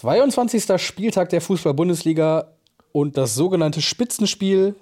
[0.00, 0.80] 22.
[0.80, 2.48] Spieltag der Fußball-Bundesliga
[2.92, 4.74] und das sogenannte Spitzenspiel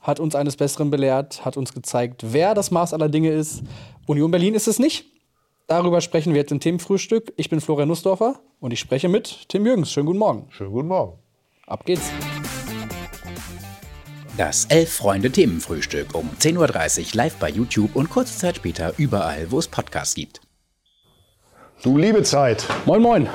[0.00, 3.62] hat uns eines Besseren belehrt, hat uns gezeigt, wer das Maß aller Dinge ist.
[4.06, 5.06] Union Berlin ist es nicht.
[5.66, 7.32] Darüber sprechen wir jetzt im Themenfrühstück.
[7.36, 9.92] Ich bin Florian Nussdorfer und ich spreche mit Tim Jürgens.
[9.92, 10.46] Schönen guten Morgen.
[10.50, 11.18] Schönen guten Morgen.
[11.66, 12.10] Ab geht's.
[14.36, 19.68] Das Elf-Freunde-Themenfrühstück um 10.30 Uhr live bei YouTube und kurze Zeit später überall, wo es
[19.68, 20.40] Podcasts gibt.
[21.82, 22.66] Du liebe Zeit.
[22.86, 23.28] Moin, moin.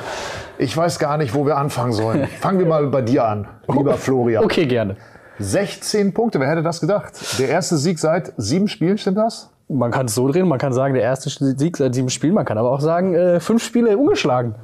[0.60, 2.28] Ich weiß gar nicht, wo wir anfangen sollen.
[2.42, 4.44] Fangen wir mal bei dir an, lieber Florian.
[4.44, 4.98] Okay, gerne.
[5.40, 7.14] 16 Punkte, wer hätte das gedacht?
[7.40, 9.52] Der erste Sieg seit sieben Spielen, stimmt das?
[9.70, 12.44] Man kann es so drehen, man kann sagen, der erste Sieg seit sieben Spielen, man
[12.44, 14.56] kann aber auch sagen, äh, fünf Spiele ungeschlagen.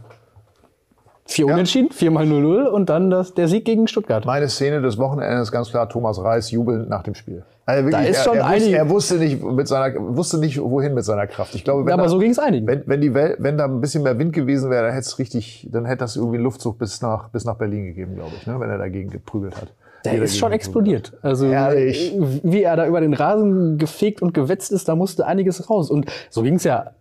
[1.26, 1.54] Vier Ja.
[1.54, 4.26] Unentschieden, viermal 0-0 und dann das, der Sieg gegen Stuttgart.
[4.26, 7.46] Meine Szene des Wochenendes ganz klar Thomas Reis jubelnd nach dem Spiel.
[7.68, 10.62] Also wirklich, ist er, schon er, wusste, einig- er wusste nicht mit seiner wusste nicht
[10.62, 11.56] wohin mit seiner Kraft.
[11.56, 12.68] Ich glaube, wenn Ja, aber da, so ging's einigen.
[12.68, 15.18] Wenn, wenn die Welt, wenn da ein bisschen mehr Wind gewesen wäre, dann hätte es
[15.18, 18.46] richtig, dann hätte das irgendwie einen Luftzug bis nach bis nach Berlin gegeben, glaube ich,
[18.46, 19.70] ne, wenn er dagegen geprügelt hat.
[20.04, 21.14] Der Jeder ist schon explodiert.
[21.24, 22.16] Also Herrlich.
[22.16, 25.90] äh, wie er da über den Rasen gefegt und gewetzt ist, da musste einiges raus.
[25.90, 26.92] Und so ging es ja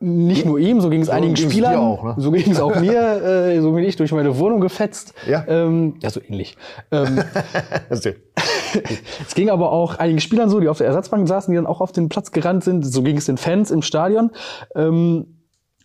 [0.00, 1.76] nicht nur ihm, so ging es einigen ging's Spielern.
[1.76, 2.14] auch, ne?
[2.18, 2.92] So ging es auch mir.
[3.24, 5.14] Äh, so bin ich durch meine Wohnung gefetzt.
[5.26, 5.44] Ja.
[5.48, 6.58] ähm, ja so ähnlich.
[6.92, 7.20] Ähm.
[9.26, 11.80] es ging aber auch einigen Spielern so, die auf der Ersatzbank saßen, die dann auch
[11.80, 12.84] auf den Platz gerannt sind.
[12.84, 14.30] So ging es den Fans im Stadion.
[14.74, 15.26] Ähm,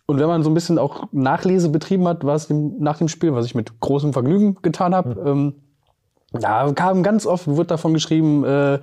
[0.06, 3.08] und wenn man so ein bisschen auch Nachlese betrieben hat, war es dem, nach dem
[3.08, 5.54] Spiel, was ich mit großem Vergnügen getan habe, ähm,
[6.32, 8.80] da kam ganz oft, wurde davon geschrieben, äh,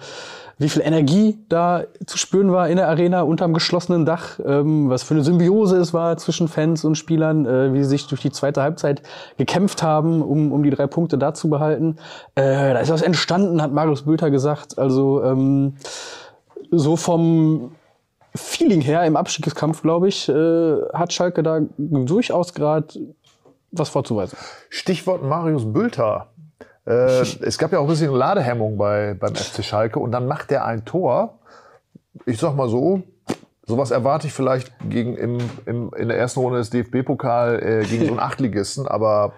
[0.59, 5.03] wie viel Energie da zu spüren war in der Arena unterm geschlossenen Dach, ähm, was
[5.03, 8.31] für eine Symbiose es war zwischen Fans und Spielern, äh, wie sie sich durch die
[8.31, 9.03] zweite Halbzeit
[9.37, 11.97] gekämpft haben, um, um die drei Punkte da zu behalten.
[12.35, 14.79] Äh, da ist was entstanden, hat Marius Bülter gesagt.
[14.79, 15.75] Also ähm,
[16.71, 17.71] so vom
[18.35, 22.87] Feeling her im Abstiegskampf, glaube ich, äh, hat Schalke da durchaus gerade
[23.71, 24.37] was vorzuweisen.
[24.69, 26.27] Stichwort Marius Bülter.
[26.87, 30.51] Äh, es gab ja auch ein bisschen Ladehemmung bei, beim FC Schalke und dann macht
[30.51, 31.39] er ein Tor.
[32.25, 33.03] Ich sag mal so,
[33.65, 38.05] sowas erwarte ich vielleicht gegen im, im, in der ersten Runde des DFB-Pokal äh, gegen
[38.05, 39.33] so einen Achtligisten, aber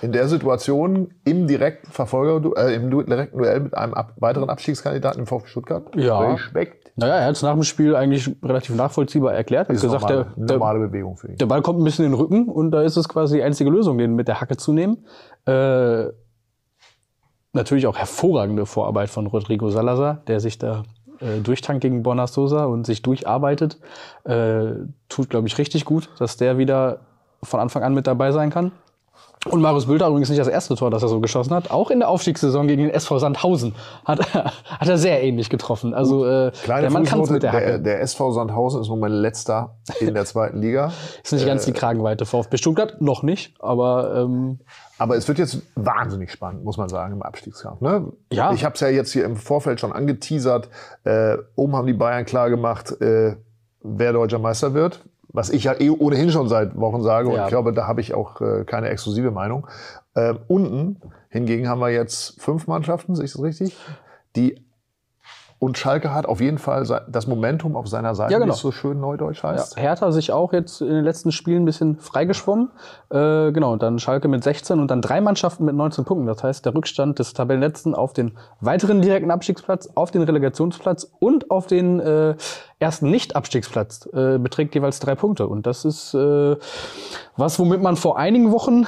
[0.00, 5.20] in der Situation im direkten Verfolger, äh, im direkten Duell mit einem ab, weiteren Abstiegskandidaten
[5.20, 5.94] im VfB Stuttgart.
[5.94, 6.18] Ja.
[6.20, 6.92] Respekt.
[6.96, 9.66] Naja, er hat es nach dem Spiel eigentlich relativ nachvollziehbar erklärt.
[9.66, 11.36] Er hat Ist gesagt, normal, der, der, normale Bewegung für ihn.
[11.36, 13.68] der Ball kommt ein bisschen in den Rücken und da ist es quasi die einzige
[13.68, 15.04] Lösung, den mit der Hacke zu nehmen.
[15.44, 16.06] Äh,
[17.56, 20.84] natürlich auch hervorragende Vorarbeit von Rodrigo Salazar, der sich da
[21.20, 23.78] äh, durchtankt gegen Borna Sosa und sich durcharbeitet.
[24.24, 24.66] Äh,
[25.08, 27.00] tut, glaube ich, richtig gut, dass der wieder
[27.42, 28.72] von Anfang an mit dabei sein kann.
[29.48, 31.70] Und Marius Bülter übrigens nicht das erste Tor, das er so geschossen hat.
[31.70, 34.46] Auch in der Aufstiegssaison gegen den SV Sandhausen hat, er-
[34.80, 35.94] hat er sehr ähnlich getroffen.
[35.94, 37.80] Also äh, Kleine der Mann kann mit der der, Hacke.
[37.80, 40.90] der SV Sandhausen ist im Moment letzter in der zweiten Liga.
[41.22, 44.58] Ist nicht ganz die Kragenweite VfB Stuttgart, noch nicht, aber ähm,
[44.98, 47.80] Aber es wird jetzt wahnsinnig spannend, muss man sagen, im Abstiegskampf.
[47.80, 48.12] Ne?
[48.32, 48.52] Ja.
[48.52, 50.70] Ich habe es ja jetzt hier im Vorfeld schon angeteasert.
[51.04, 53.36] Äh, oben haben die Bayern klar gemacht, äh,
[53.82, 55.04] wer deutscher Meister wird.
[55.28, 57.28] Was ich ja eh ohnehin schon seit Wochen sage.
[57.28, 57.44] Und Ja.
[57.44, 59.66] ich glaube, da habe ich auch äh, keine exklusive Meinung.
[60.14, 63.76] Ähm, unten hingegen haben wir jetzt fünf Mannschaften, sehe ich das richtig?
[64.34, 64.65] Die
[65.66, 68.52] und Schalke hat auf jeden Fall das Momentum auf seiner Seite, Ja, genau.
[68.52, 69.76] wie es so schön neudeutsch ja, heißt.
[69.76, 72.70] Hertha sich auch jetzt in den letzten Spielen ein bisschen freigeschwommen.
[73.10, 76.28] Äh, genau, und dann Schalke mit 16 und dann drei Mannschaften mit 19 Punkten.
[76.28, 81.50] Das heißt, der Rückstand des Tabellenletzten auf den weiteren direkten Abstiegsplatz, auf den Relegationsplatz und
[81.50, 82.36] auf den äh,
[82.78, 85.48] ersten Nicht-Abstiegsplatz äh, beträgt jeweils drei Punkte.
[85.48, 86.54] Und das ist äh,
[87.36, 88.86] was, womit man vor einigen Wochen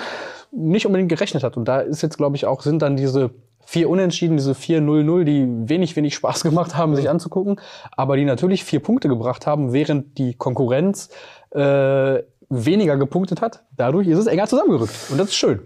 [0.52, 1.56] nicht unbedingt gerechnet hat.
[1.56, 3.30] Und da ist jetzt, glaube ich, auch, sind dann diese
[3.70, 8.64] vier Unentschieden, diese 4-0-0, die wenig, wenig Spaß gemacht haben, sich anzugucken, aber die natürlich
[8.64, 11.10] vier Punkte gebracht haben, während die Konkurrenz
[11.50, 13.64] äh, weniger gepunktet hat.
[13.76, 14.94] Dadurch ist es enger zusammengerückt.
[15.10, 15.60] Und das ist schön.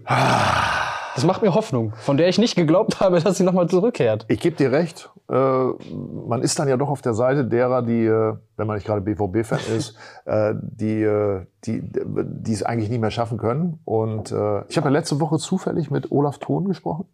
[1.15, 4.25] Das macht mir Hoffnung, von der ich nicht geglaubt habe, dass sie nochmal zurückkehrt.
[4.29, 5.09] Ich gebe dir recht.
[5.29, 8.85] Äh, man ist dann ja doch auf der Seite derer, die, äh, wenn man nicht
[8.85, 13.79] gerade BVB-Fan ist, äh, die, äh, die, die es eigentlich nicht mehr schaffen können.
[13.85, 17.05] Und äh, ich habe ja letzte Woche zufällig mit Olaf Thon gesprochen,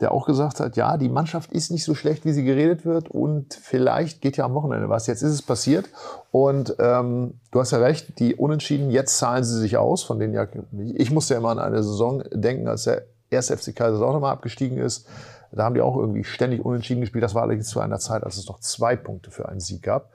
[0.00, 3.08] der auch gesagt hat, ja, die Mannschaft ist nicht so schlecht, wie sie geredet wird.
[3.08, 5.06] Und vielleicht geht ja am Wochenende was.
[5.06, 5.88] Jetzt ist es passiert.
[6.32, 10.02] Und ähm, du hast ja recht, die Unentschieden, jetzt zahlen sie sich aus.
[10.02, 10.46] Von denen ja,
[10.94, 14.78] ich musste ja immer an eine Saison denken, als der erste FC Kaiserslautern mal abgestiegen
[14.78, 15.08] ist.
[15.52, 17.24] Da haben die auch irgendwie ständig unentschieden gespielt.
[17.24, 20.10] Das war allerdings zu einer Zeit, als es noch zwei Punkte für einen Sieg gab.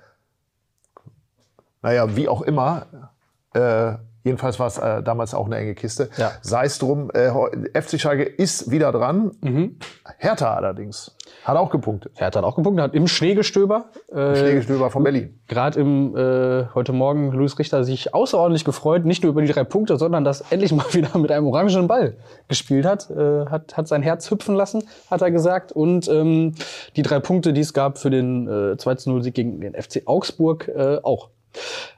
[1.81, 3.11] Naja, wie auch immer.
[3.53, 6.09] Äh, Jedenfalls war es äh, damals auch eine enge Kiste.
[6.17, 6.31] Ja.
[6.41, 7.31] Sei es drum, äh,
[7.79, 9.31] FC Schalke ist wieder dran.
[9.41, 9.77] Mhm.
[10.17, 12.13] Hertha allerdings hat auch gepunktet.
[12.17, 13.85] Er hat auch gepunktet, hat im Schneegestöber.
[14.11, 15.39] Äh, Schlägestöber von Berlin.
[15.47, 19.63] Gerade im äh, heute Morgen Luis Richter sich außerordentlich gefreut, nicht nur über die drei
[19.63, 23.09] Punkte, sondern dass endlich mal wieder mit einem orangenen Ball gespielt hat.
[23.09, 25.71] Äh, hat, hat sein Herz hüpfen lassen, hat er gesagt.
[25.71, 26.53] Und ähm,
[26.95, 30.99] die drei Punkte, die es gab für den äh, 2-0-Sieg gegen den FC Augsburg, äh,
[31.01, 31.29] auch.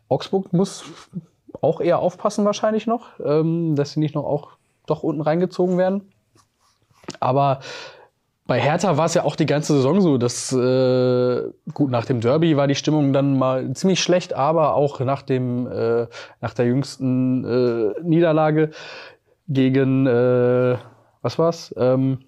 [0.08, 0.84] Augsburg muss
[1.63, 4.51] auch eher aufpassen wahrscheinlich noch, ähm, dass sie nicht noch auch
[4.86, 6.12] doch unten reingezogen werden.
[7.19, 7.60] Aber
[8.45, 11.44] bei Hertha war es ja auch die ganze Saison so, dass äh,
[11.74, 15.68] gut nach dem Derby war die Stimmung dann mal ziemlich schlecht, aber auch nach dem
[15.68, 16.07] äh,
[16.42, 18.71] nach der jüngsten äh, Niederlage
[19.48, 20.77] gegen äh,
[21.21, 22.19] was war's ähm,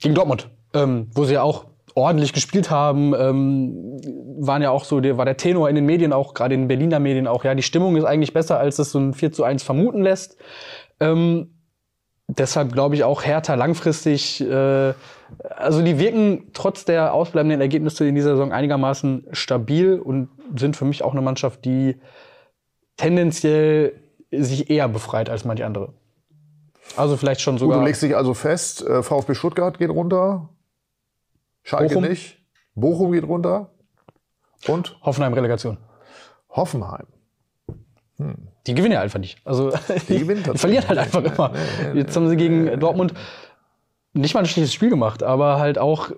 [0.00, 4.00] gegen Dortmund, ähm, wo sie ja auch ordentlich gespielt haben, ähm,
[4.38, 6.68] waren ja auch so, der war der Tenor in den Medien auch, gerade in den
[6.68, 9.44] Berliner Medien auch, ja, die Stimmung ist eigentlich besser, als es so ein 4 zu
[9.44, 10.36] 1 vermuten lässt.
[11.00, 11.54] Ähm,
[12.28, 14.92] deshalb glaube ich auch Hertha langfristig, äh,
[15.56, 20.84] also die wirken trotz der ausbleibenden Ergebnisse in dieser Saison einigermaßen stabil und sind für
[20.84, 21.96] mich auch eine Mannschaft, die
[22.96, 24.00] tendenziell
[24.30, 25.94] sich eher befreit als manche andere.
[26.96, 27.78] Also vielleicht schon Gut, sogar.
[27.78, 30.48] du legst dich also fest, äh, VfB Stuttgart geht runter,
[31.62, 32.08] Schalke Bochum.
[32.08, 32.38] nicht,
[32.74, 33.70] Bochum geht runter
[34.66, 35.78] und Hoffenheim Relegation.
[36.50, 37.06] Hoffenheim.
[38.66, 39.40] Die gewinnen ja einfach nicht.
[39.44, 39.72] Also
[40.08, 41.52] die, gewinnen die verlieren halt einfach immer.
[41.94, 43.14] Jetzt haben sie gegen Dortmund
[44.12, 46.10] nicht mal ein schlechtes Spiel gemacht, aber halt auch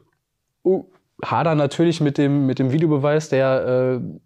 [0.65, 0.85] uh,
[1.23, 4.21] Hader natürlich mit dem, mit dem Videobeweis, der äh,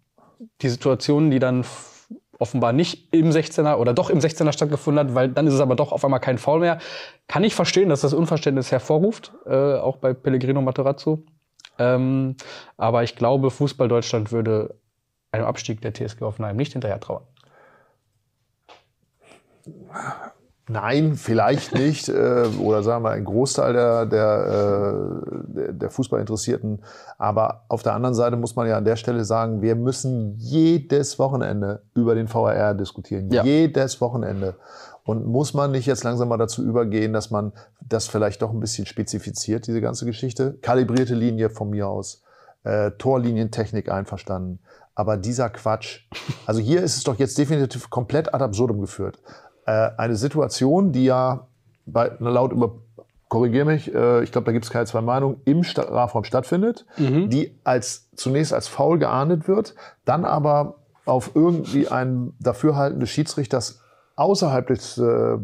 [0.61, 1.65] die Situationen, die dann
[2.39, 5.75] offenbar nicht im 16er oder doch im 16er stattgefunden hat, weil dann ist es aber
[5.75, 6.79] doch auf einmal kein Foul mehr.
[7.27, 11.23] Kann ich verstehen, dass das Unverständnis hervorruft, äh, auch bei Pellegrino Materazzo.
[11.77, 12.35] Ähm,
[12.77, 14.75] aber ich glaube, Fußball Deutschland würde
[15.31, 17.23] einem Abstieg der TSG Hoffenheim nicht hinterher trauen.
[20.67, 22.09] Nein, vielleicht nicht.
[22.09, 26.81] äh, oder sagen wir ein Großteil der, der, äh, der- der Fußballinteressierten.
[27.17, 31.19] Aber auf der anderen Seite muss man ja an der Stelle sagen, wir müssen jedes
[31.19, 33.29] Wochenende über den VAR diskutieren.
[33.31, 33.43] Ja.
[33.43, 34.55] Jedes Wochenende.
[35.03, 37.53] Und muss man nicht jetzt langsam mal dazu übergehen, dass man
[37.87, 40.57] das vielleicht doch ein bisschen spezifiziert, diese ganze Geschichte?
[40.63, 42.23] Kalibrierte Linie von mir aus.
[42.63, 44.57] Äh, Torlinientechnik einverstanden.
[44.95, 46.07] Aber dieser Quatsch,
[46.47, 49.19] also hier ist es doch jetzt definitiv komplett ad absurdum geführt.
[49.65, 51.47] Äh, eine Situation, die ja
[51.85, 52.75] bei, laut über,
[53.27, 56.85] korrigier mich, äh, ich glaube, da gibt es keine zwei Meinungen, im Strafraum stattfindet,
[57.29, 59.75] die als zunächst als faul geahndet wird,
[60.05, 60.75] dann aber
[61.05, 63.81] auf irgendwie ein Dafürhalten des Schiedsrichters
[64.15, 65.37] außerhalb des äh, äh,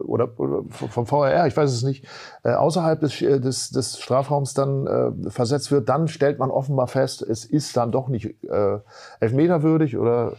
[0.00, 2.04] oder, oder vom VRR, ich weiß es nicht,
[2.42, 7.22] äh, außerhalb des, des, des Strafraums dann äh, versetzt wird, dann stellt man offenbar fest,
[7.22, 8.78] es ist dann doch nicht äh,
[9.20, 10.32] elfmeterwürdig oder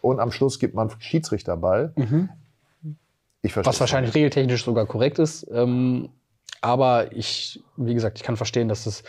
[0.00, 1.92] und am Schluss gibt man Schiedsrichterball.
[3.42, 3.68] Ich verstehe.
[3.72, 5.46] Was wahrscheinlich regeltechnisch sogar korrekt ist.
[5.52, 6.08] Ähm,
[6.60, 9.02] aber ich, wie gesagt, ich kann verstehen, dass es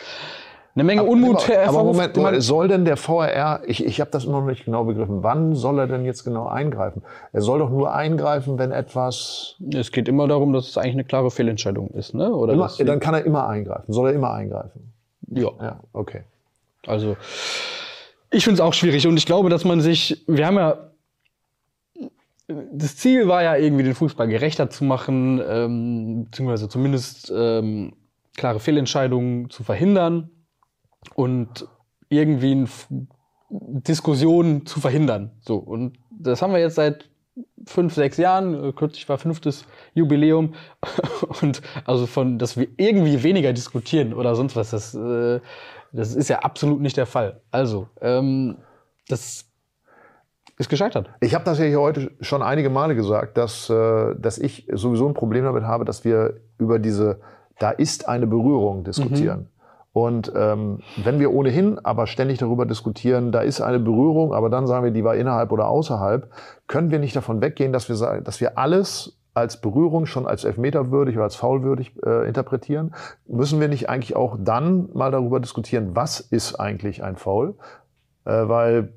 [0.74, 1.84] eine Menge Unmut aber, aber.
[1.84, 5.22] Moment, man- soll denn der VRR, ich, ich habe das immer noch nicht genau begriffen,
[5.22, 7.02] wann soll er denn jetzt genau eingreifen?
[7.32, 9.54] Er soll doch nur eingreifen, wenn etwas.
[9.72, 12.34] es geht immer darum, dass es eigentlich eine klare Fehlentscheidung ist, ne?
[12.34, 13.92] Oder Immer, dann kann er immer eingreifen.
[13.92, 14.92] Soll er immer eingreifen?
[15.30, 15.50] ja.
[15.60, 16.22] Ja, okay.
[16.86, 17.16] Also
[18.30, 20.76] ich finde es auch schwierig und ich glaube, dass man sich, wir haben ja,
[22.46, 27.94] das Ziel war ja irgendwie den Fußball gerechter zu machen, ähm, beziehungsweise zumindest ähm,
[28.36, 30.30] klare Fehlentscheidungen zu verhindern
[31.14, 31.66] und
[32.08, 32.88] irgendwie eine F-
[33.48, 35.30] Diskussion zu verhindern.
[35.40, 37.08] So und das haben wir jetzt seit
[37.66, 38.62] fünf, sechs Jahren.
[38.62, 39.64] Äh, Kürzlich war fünftes
[39.94, 40.54] Jubiläum
[41.42, 44.70] und also von, dass wir irgendwie weniger diskutieren oder sonst was.
[44.70, 45.40] Das, äh,
[45.92, 47.40] das ist ja absolut nicht der Fall.
[47.50, 48.58] Also ähm,
[49.08, 49.46] das
[50.56, 51.10] ist gescheitert.
[51.20, 55.08] Ich habe das ja hier heute schon einige Male gesagt, dass, äh, dass ich sowieso
[55.08, 57.20] ein Problem damit habe, dass wir über diese,
[57.58, 59.48] da ist eine Berührung diskutieren.
[59.92, 64.66] Und ähm, wenn wir ohnehin aber ständig darüber diskutieren, da ist eine Berührung, aber dann
[64.66, 66.30] sagen wir, die war innerhalb oder außerhalb,
[66.66, 70.44] können wir nicht davon weggehen, dass wir sagen, dass wir alles als Berührung schon als
[70.44, 72.94] elfmeterwürdig oder als faulwürdig äh, interpretieren.
[73.26, 77.54] Müssen wir nicht eigentlich auch dann mal darüber diskutieren, was ist eigentlich ein Foul?
[78.24, 78.92] Äh, weil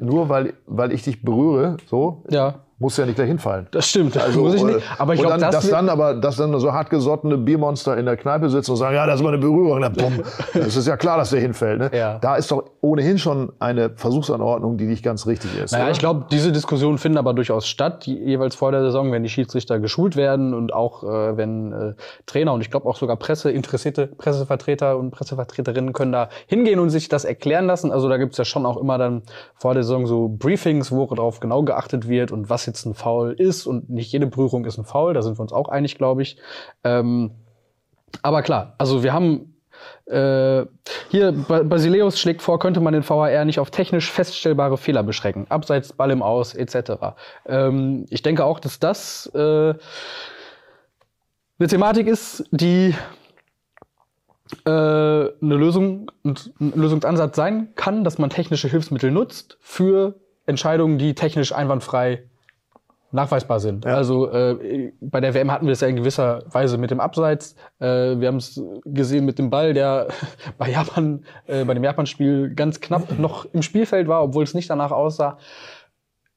[0.00, 3.66] nur weil, weil ich dich berühre, so, Ja, musst du ja nicht dahin fallen.
[3.70, 4.14] das stimmt.
[4.36, 4.86] muss ich äh, nicht.
[4.98, 8.16] Aber ich glaube, dann, das, dass dann aber, dass dann so hartgesottene Biermonster in der
[8.18, 10.20] Kneipe sitzen und sagen, ja, das war eine Berührung, na, bumm.
[10.54, 11.78] Das ist ja klar, dass der hinfällt.
[11.78, 11.90] Ne?
[11.96, 12.18] Ja.
[12.18, 15.70] Da ist doch ohnehin schon eine Versuchsanordnung, die nicht ganz richtig ist.
[15.72, 15.92] Naja, oder?
[15.92, 19.28] ich glaube, diese Diskussionen finden aber durchaus statt, je- jeweils vor der Saison, wenn die
[19.30, 21.94] Schiedsrichter geschult werden und auch äh, wenn äh,
[22.26, 26.90] Trainer und ich glaube auch sogar Presse, interessierte Pressevertreter und Pressevertreterinnen können da hingehen und
[26.90, 27.92] sich das erklären lassen.
[27.92, 29.22] Also da gibt's ja schon auch immer dann
[29.54, 33.32] vor der Saison so Briefings, worauf genau geachtet wird und was jetzt jetzt ein Foul
[33.32, 36.22] ist und nicht jede Berührung ist ein Foul, da sind wir uns auch einig, glaube
[36.22, 36.38] ich.
[36.84, 37.32] Ähm,
[38.22, 39.54] aber klar, also wir haben
[40.06, 40.64] äh,
[41.10, 45.46] hier, Basileus schlägt vor, könnte man den VAR nicht auf technisch feststellbare Fehler beschränken.
[45.48, 47.14] Abseits, Ball im Aus, etc.
[47.46, 49.74] Ähm, ich denke auch, dass das äh,
[51.58, 52.94] eine Thematik ist, die
[54.64, 61.14] äh, eine Lösung, ein Lösungsansatz sein kann, dass man technische Hilfsmittel nutzt für Entscheidungen, die
[61.14, 62.24] technisch einwandfrei
[63.12, 63.84] nachweisbar sind.
[63.84, 63.94] Ja.
[63.94, 67.54] Also äh, bei der WM hatten wir es ja in gewisser Weise mit dem Abseits.
[67.78, 70.08] Äh, wir haben es gesehen mit dem Ball, der
[70.58, 74.70] bei Japan, äh, bei dem Japan-Spiel ganz knapp noch im Spielfeld war, obwohl es nicht
[74.70, 75.38] danach aussah.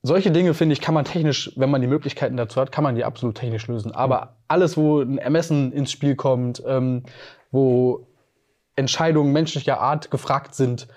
[0.03, 2.95] Solche Dinge, finde ich, kann man technisch, wenn man die Möglichkeiten dazu hat, kann man
[2.95, 3.91] die absolut technisch lösen.
[3.91, 7.03] Aber alles, wo ein Ermessen ins Spiel kommt, ähm,
[7.51, 8.05] wo
[8.75, 10.87] Entscheidungen menschlicher Art gefragt sind,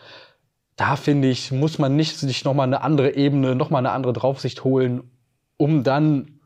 [0.76, 4.62] da finde ich, muss man nicht sich nochmal eine andere Ebene, nochmal eine andere Draufsicht
[4.64, 5.11] holen,
[5.58, 6.40] um dann,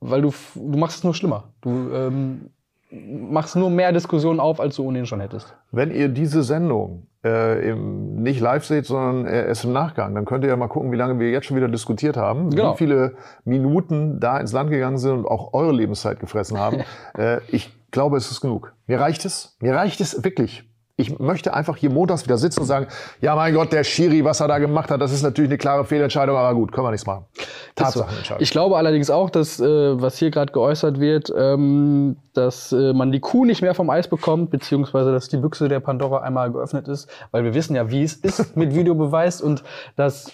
[0.00, 1.52] weil du, du machst es nur schlimmer.
[1.60, 2.50] Du ähm,
[2.90, 5.54] machst nur mehr Diskussionen auf, als du ohnehin schon hättest.
[5.72, 10.24] Wenn ihr diese Sendung äh, im, nicht live seht, sondern äh, erst im Nachgang, dann
[10.24, 12.72] könnt ihr ja mal gucken, wie lange wir jetzt schon wieder diskutiert haben, genau.
[12.72, 16.82] wie viele Minuten da ins Land gegangen sind und auch eure Lebenszeit gefressen haben.
[17.18, 18.74] äh, ich glaube, es ist genug.
[18.86, 19.56] Mir reicht es.
[19.60, 20.65] Mir reicht es wirklich.
[20.98, 22.86] Ich möchte einfach hier montags wieder sitzen und sagen,
[23.20, 25.84] ja mein Gott, der Schiri, was er da gemacht hat, das ist natürlich eine klare
[25.84, 27.26] Fehlentscheidung, aber gut, können wir nichts machen.
[27.74, 28.42] Tatsachenentscheidung.
[28.42, 33.12] Ich glaube allerdings auch, dass, äh, was hier gerade geäußert wird, ähm, dass äh, man
[33.12, 36.88] die Kuh nicht mehr vom Eis bekommt, beziehungsweise dass die Büchse der Pandora einmal geöffnet
[36.88, 39.64] ist, weil wir wissen ja, wie es ist mit Videobeweis und
[39.96, 40.32] dass,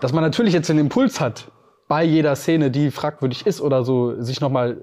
[0.00, 1.50] dass man natürlich jetzt den Impuls hat,
[1.88, 4.80] bei jeder Szene, die fragwürdig ist oder so, sich nochmal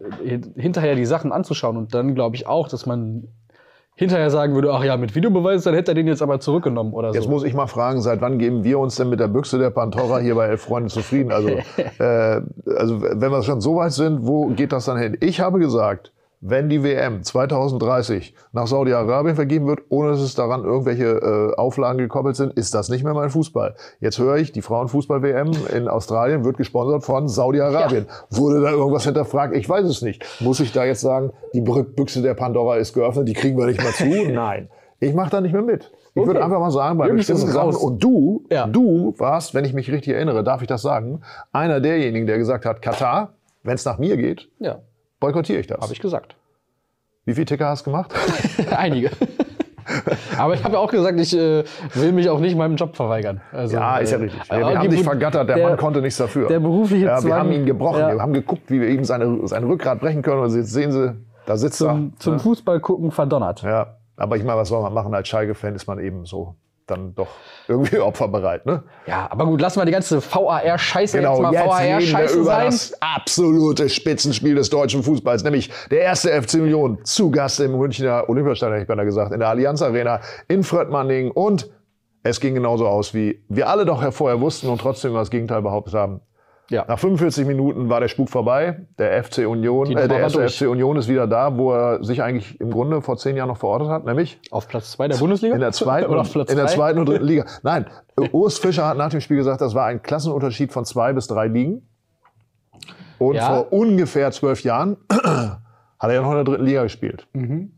[0.57, 1.77] hinterher die Sachen anzuschauen.
[1.77, 3.29] Und dann glaube ich auch, dass man
[3.97, 7.11] hinterher sagen würde, ach ja, mit Videobeweis, dann hätte er den jetzt aber zurückgenommen oder
[7.11, 7.15] so.
[7.19, 9.71] Jetzt muss ich mal fragen, seit wann geben wir uns denn mit der Büchse der
[9.71, 11.31] Pantora hier bei Elf Freunde zufrieden?
[11.31, 11.49] Also,
[11.99, 12.41] äh,
[12.77, 15.17] also wenn wir schon so weit sind, wo geht das dann hin?
[15.19, 20.63] Ich habe gesagt, wenn die WM 2030 nach Saudi-Arabien vergeben wird, ohne dass es daran
[20.63, 23.75] irgendwelche äh, Auflagen gekoppelt sind, ist das nicht mehr mein Fußball.
[23.99, 28.05] Jetzt höre ich, die Frauenfußball-WM in Australien wird gesponsert von Saudi-Arabien.
[28.07, 28.37] Ja.
[28.37, 29.55] Wurde da irgendwas hinterfragt?
[29.55, 30.23] Ich weiß es nicht.
[30.39, 33.81] Muss ich da jetzt sagen, die Büchse der Pandora ist geöffnet, die kriegen wir nicht
[33.81, 34.05] mal zu?
[34.31, 34.69] Nein.
[34.99, 35.91] Ich mache da nicht mehr mit.
[36.13, 36.27] Ich okay.
[36.27, 38.65] würde einfach mal sagen, bei bestimmten Sachen, und du, ja.
[38.65, 42.65] du warst, wenn ich mich richtig erinnere, darf ich das sagen, einer derjenigen, der gesagt
[42.65, 44.79] hat, Katar, wenn es nach mir geht, ja
[45.19, 45.79] boykottiere ich das.
[45.81, 46.35] Habe ich gesagt.
[47.25, 48.13] Wie viele Ticker hast du gemacht?
[48.71, 49.11] Einige.
[50.37, 53.41] Aber ich habe auch gesagt, ich äh, will mich auch nicht meinem Job verweigern.
[53.51, 54.51] Also, ja, ist ja äh, richtig.
[54.51, 56.47] Äh, wir haben dich vergattert, der, der, Mann konnte nichts dafür.
[56.47, 58.13] Der berufliche ja, Wir haben ihn gebrochen, ja.
[58.13, 60.41] wir haben geguckt, wie wir ihm seine, sein Rückgrat brechen können.
[60.41, 62.19] Und jetzt sehen Sie, da sitzt zum, er.
[62.19, 62.39] Zum ne?
[62.39, 63.61] Fußball gucken verdonnert.
[63.63, 65.13] Ja, aber ich meine, was soll man machen?
[65.13, 66.55] Als Schalke-Fan ist man eben so
[66.87, 67.27] dann doch
[67.67, 68.83] irgendwie opferbereit, ne?
[69.05, 72.65] Ja, aber gut, lassen wir die ganze VAR-Scheiße genau, jetzt mal VAR-Scheiße über sein.
[72.65, 78.27] das absolute Spitzenspiel des deutschen Fußballs, nämlich der erste FC Union zu Gast im Münchner
[78.27, 81.69] Olympiastadion, ich bin da gesagt, in der Allianz Arena in Fröttmanning und
[82.23, 85.93] es ging genauso aus, wie wir alle doch vorher wussten und trotzdem das Gegenteil behauptet
[85.93, 86.21] haben.
[86.69, 86.83] Ja.
[86.87, 88.85] Nach 45 Minuten war der Spuk vorbei.
[88.97, 92.59] Der FC Union, äh, der erste FC Union ist wieder da, wo er sich eigentlich
[92.59, 95.55] im Grunde vor zehn Jahren noch verortet hat, nämlich auf Platz zwei der Bundesliga.
[95.55, 97.45] In der zweiten, Oder auf Platz in der zweiten und dritten Liga.
[97.63, 97.85] Nein,
[98.31, 101.47] Urs Fischer hat nach dem Spiel gesagt, das war ein Klassenunterschied von zwei bis drei
[101.47, 101.87] Ligen.
[103.17, 103.47] Und ja.
[103.47, 105.59] vor ungefähr zwölf Jahren hat
[105.99, 107.27] er ja noch in der dritten Liga gespielt.
[107.33, 107.71] Mhm.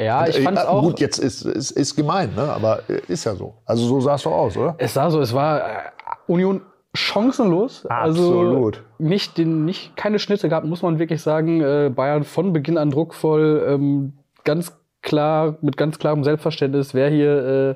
[0.00, 0.82] Ja, ich fand es auch.
[0.82, 2.42] Gut, jetzt ist, ist, ist gemein, ne?
[2.42, 3.58] aber ist ja so.
[3.64, 4.74] Also so sah es doch aus, oder?
[4.78, 5.62] Es sah so, es war äh,
[6.26, 6.60] Union
[6.96, 7.86] chancenlos.
[7.86, 8.76] Also Absolut.
[8.76, 11.60] Also nicht, den, nicht keine Schnitte gab, muss man wirklich sagen.
[11.60, 17.46] Äh, Bayern von Beginn an druckvoll, ähm, ganz klar, mit ganz klarem Selbstverständnis, wer hier
[17.46, 17.74] äh,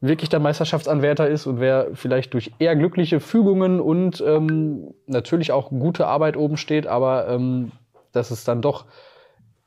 [0.00, 5.70] wirklich der Meisterschaftsanwärter ist und wer vielleicht durch eher glückliche Fügungen und ähm, natürlich auch
[5.70, 7.72] gute Arbeit oben steht, aber ähm,
[8.12, 8.86] dass es dann doch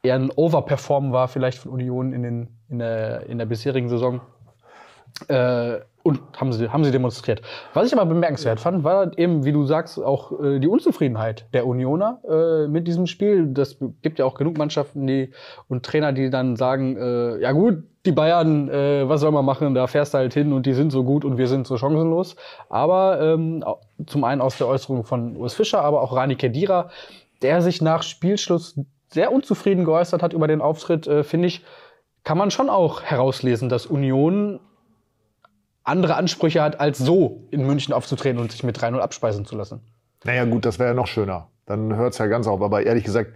[0.03, 4.21] eher ein Overperformen war, vielleicht von Union in, den, in, der, in der bisherigen Saison.
[5.27, 7.41] Äh, und haben sie, haben sie demonstriert.
[7.73, 11.67] Was ich aber bemerkenswert fand, war eben, wie du sagst, auch äh, die Unzufriedenheit der
[11.67, 13.47] Unioner äh, mit diesem Spiel.
[13.47, 15.31] Das gibt ja auch genug Mannschaften die,
[15.67, 19.75] und Trainer, die dann sagen, äh, ja gut, die Bayern, äh, was soll man machen,
[19.75, 22.35] da fährst du halt hin und die sind so gut und wir sind so chancenlos.
[22.69, 23.63] Aber ähm,
[24.07, 26.89] zum einen aus der Äußerung von Urs Fischer, aber auch Rani Kedira,
[27.43, 31.63] der sich nach Spielschluss sehr unzufrieden geäußert hat über den Auftritt, äh, finde ich,
[32.23, 34.59] kann man schon auch herauslesen, dass Union
[35.83, 39.81] andere Ansprüche hat, als so in München aufzutreten und sich mit 3-0 abspeisen zu lassen.
[40.23, 41.47] Naja, gut, das wäre ja noch schöner.
[41.65, 42.61] Dann hört es ja ganz auf.
[42.61, 43.33] Aber ehrlich gesagt,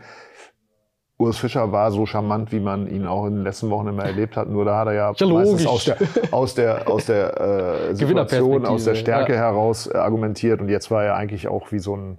[1.17, 4.35] Urs Fischer war so charmant, wie man ihn auch in den letzten Wochen immer erlebt
[4.35, 4.49] hat.
[4.49, 5.97] Nur da hat er ja, Ja, meistens aus der,
[6.31, 9.39] aus der, aus der äh, Situation, aus der Stärke ja.
[9.39, 10.59] heraus äh, argumentiert.
[10.59, 12.17] Und jetzt war er eigentlich auch wie so ein,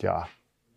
[0.00, 0.26] ja,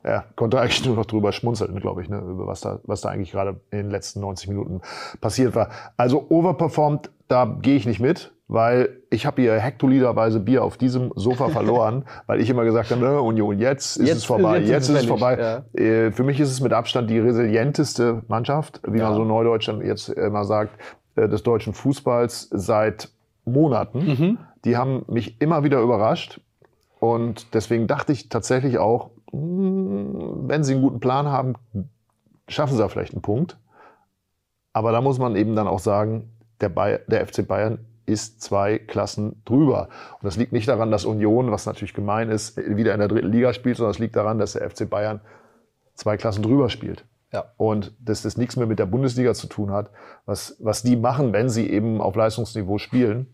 [0.04, 3.10] er konnte eigentlich nur noch drüber schmunzeln, glaube ich, ne, über was da, was da
[3.10, 4.82] eigentlich gerade in den letzten 90 Minuten
[5.22, 5.70] passiert war.
[5.96, 11.12] Also overperformed, da gehe ich nicht mit, weil ich habe hier hektoliterweise Bier auf diesem
[11.16, 14.70] Sofa verloren, weil ich immer gesagt habe, ne, Union, jetzt ist Jetzt- es vorbei, jetzt
[14.70, 15.62] jetzt, ist es vorbei.
[15.74, 19.80] Äh, Für mich ist es mit Abstand die resilienteste Mannschaft, wie man so neudeutsch dann
[19.86, 20.78] jetzt immer sagt,
[21.16, 23.10] äh, des deutschen Fußballs seit
[23.46, 24.38] Monaten.
[24.66, 26.42] Die haben mich immer wieder überrascht.
[27.00, 31.56] Und deswegen dachte ich tatsächlich auch, mh, wenn sie einen guten Plan haben,
[32.50, 33.58] schaffen sie da vielleicht einen Punkt.
[34.74, 36.30] Aber da muss man eben dann auch sagen,
[36.60, 39.90] der, Bay der FC Bayern ist zwei Klassen drüber.
[40.14, 43.32] Und das liegt nicht daran, dass Union, was natürlich gemein ist, wieder in der dritten
[43.32, 45.22] Liga spielt, sondern es liegt daran, dass der FC Bayern
[45.96, 47.06] zwei Klassen drüber spielt.
[47.32, 47.46] Ja.
[47.58, 49.90] Und dass das nichts mehr mit der Bundesliga zu tun hat,
[50.26, 53.34] was, was die machen, wenn sie eben auf Leistungsniveau spielen.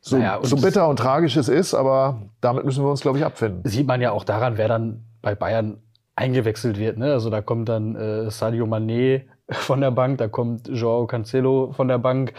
[0.00, 3.24] So, Naja, so bitter und tragisch es ist, aber damit müssen wir uns, glaube ich,
[3.24, 3.62] abfinden.
[3.64, 5.78] sieht man ja auch daran, wer dann bei Bayern
[6.16, 6.98] eingewechselt wird.
[6.98, 7.12] Ne?
[7.12, 11.88] Also da kommt dann äh, Sadio Mané von der Bank, da kommt Joao Cancelo von
[11.88, 12.32] der Bank.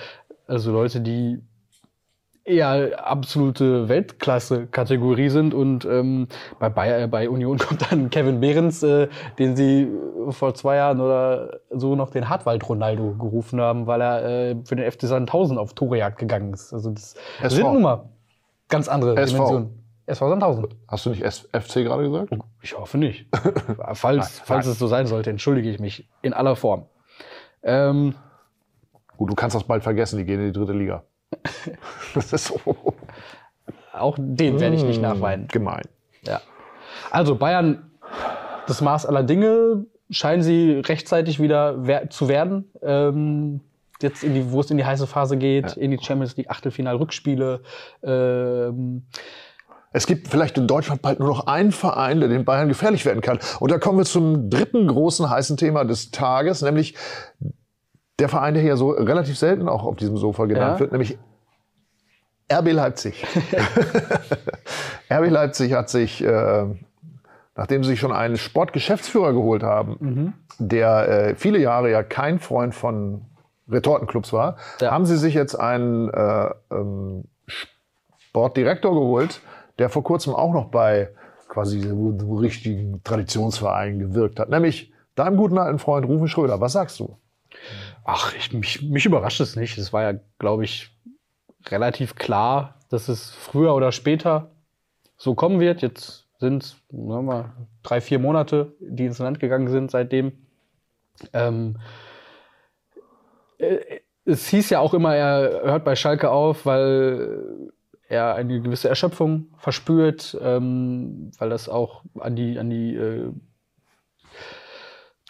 [0.47, 1.41] Also Leute, die
[2.45, 5.53] eher absolute Weltklasse-Kategorie sind.
[5.53, 6.27] Und ähm,
[6.59, 9.07] bei, Bayer, äh, bei Union kommt dann Kevin Behrens, äh,
[9.39, 9.89] den sie
[10.29, 14.89] vor zwei Jahren oder so noch den Hartwald-Ronaldo gerufen haben, weil er äh, für den
[14.89, 16.71] FC Sandhausen auf Torejagd gegangen ist.
[16.71, 17.55] Also das SV.
[17.55, 18.09] sind nun mal
[18.69, 19.35] ganz andere SV.
[19.35, 19.81] Dimensionen.
[20.05, 20.67] SV Sandhausen.
[20.87, 22.31] Hast du nicht FC gerade gesagt?
[22.61, 23.25] Ich hoffe nicht.
[23.93, 26.85] falls, falls es so sein sollte, entschuldige ich mich in aller Form.
[27.63, 28.13] Ähm,
[29.17, 31.03] Gut, du kannst das bald vergessen, die gehen in die dritte Liga.
[32.13, 32.59] das ist so
[33.95, 35.47] auch den werde ich nicht nachweinen.
[35.47, 35.83] gemein.
[36.23, 36.41] Ja.
[37.11, 37.91] Also Bayern,
[38.67, 42.65] das Maß aller Dinge, scheinen sie rechtzeitig wieder wer zu werden.
[42.81, 43.61] Ähm,
[44.01, 47.61] jetzt, in die, wo es in die heiße Phase geht, in die Champions League Achtelfinal-Rückspiele.
[48.03, 49.03] Ähm,
[49.93, 53.21] Es gibt vielleicht in Deutschland bald nur noch einen Verein, der den Bayern gefährlich werden
[53.21, 53.39] kann.
[53.61, 56.95] Und da kommen wir zum dritten großen heißen Thema des Tages, nämlich
[58.19, 60.79] der Verein, der hier so relativ selten auch auf diesem Sofa genannt Ja.
[60.79, 61.17] wird, nämlich
[62.51, 63.25] RB Leipzig.
[65.11, 66.65] RB Leipzig hat sich, äh,
[67.55, 72.73] nachdem sie sich schon einen Sportgeschäftsführer geholt haben, der äh, viele Jahre ja kein Freund
[72.75, 73.21] von
[73.69, 74.91] Retortenclubs war, Ja.
[74.91, 79.41] haben sie sich jetzt einen äh, ähm, Sportdirektor geholt,
[79.79, 81.09] der vor kurzem auch noch bei
[81.49, 86.59] quasi diesem richtigen Traditionsverein gewirkt hat, nämlich deinem guten alten Freund Rufen Schröder.
[86.61, 87.17] Was sagst du?
[88.05, 89.77] Ach, ich, mich, mich überrascht es nicht.
[89.79, 90.91] Es war ja, glaube ich,
[91.67, 94.51] relativ klar, dass es früher oder später
[95.17, 95.81] so kommen wird.
[95.81, 100.33] Jetzt sind es mal, drei, vier Monate, die ins Land gegangen sind seitdem.
[101.33, 101.79] Ähm,
[103.57, 103.79] äh,
[104.25, 107.71] es hieß ja auch immer, er hört bei Schalke auf, weil
[108.07, 113.31] er eine gewisse Erschöpfung verspürt, ähm, weil das auch an die, an die äh,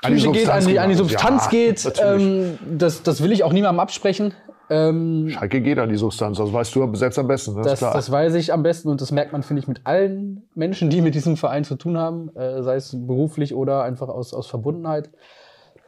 [0.02, 2.22] An die Psyche geht, an die, an die Substanz, Substanz ja, geht.
[2.22, 4.34] Ähm, das, das will ich auch niemandem absprechen.
[4.70, 7.56] Ähm, Schalke geht an die Substanz, das weißt du selbst am besten.
[7.56, 7.94] Das, das, klar.
[7.94, 11.02] das weiß ich am besten und das merkt man, finde ich, mit allen Menschen, die
[11.02, 15.12] mit diesem Verein zu tun haben, äh, sei es beruflich oder einfach aus, aus Verbundenheit.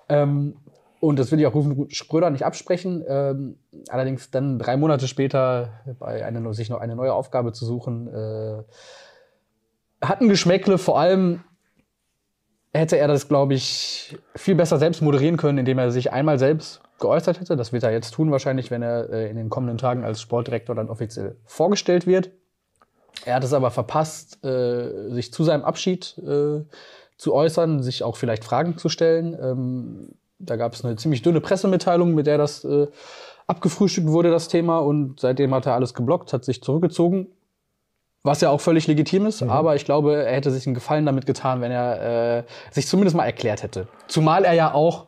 [0.10, 0.58] Ähm,
[1.00, 3.04] und das will ich auch Rufen Schröder nicht absprechen.
[3.08, 3.58] Ähm,
[3.90, 8.64] allerdings dann drei Monate später bei einer, sich noch eine neue Aufgabe zu suchen, äh,
[10.02, 10.78] hat ein Geschmäckle.
[10.78, 11.44] Vor allem
[12.78, 16.82] hätte er das, glaube ich, viel besser selbst moderieren können, indem er sich einmal selbst
[17.00, 17.56] geäußert hätte.
[17.56, 20.76] Das wird er jetzt tun, wahrscheinlich, wenn er äh, in den kommenden Tagen als Sportdirektor
[20.76, 22.32] dann offiziell vorgestellt wird.
[23.26, 26.64] Er hat es aber verpasst, äh, sich zu seinem Abschied äh,
[27.18, 29.38] zu äußern, sich auch vielleicht Fragen zu stellen.
[29.42, 30.10] Ähm,
[30.40, 32.88] da gab es eine ziemlich dünne Pressemitteilung, mit der das äh,
[33.48, 34.80] abgefrühstückt wurde, das Thema.
[34.80, 37.28] Und seitdem hat er alles geblockt, hat sich zurückgezogen.
[38.28, 41.26] Was ja auch völlig legitim ist, aber ich glaube, er hätte sich einen Gefallen damit
[41.26, 43.88] getan, wenn er äh, sich zumindest mal erklärt hätte.
[44.08, 45.08] Zumal er ja auch,